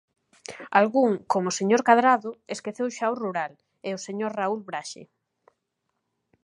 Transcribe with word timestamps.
Algún, 0.79 1.11
como 1.31 1.47
o 1.49 1.57
señor 1.59 1.81
Cadrado, 1.87 2.31
esqueceu 2.55 2.87
xa 2.97 3.05
o 3.13 3.19
rural, 3.23 3.53
e 3.87 3.89
o 3.97 4.03
señor 4.05 4.31
Raúl 4.39 4.61
Braxe. 4.69 5.03